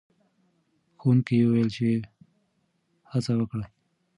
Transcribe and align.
ښوونکی 0.99 1.37
وویل 1.41 1.69
چې 1.75 1.87
هڅه 3.11 3.31
وکړئ. 3.37 3.65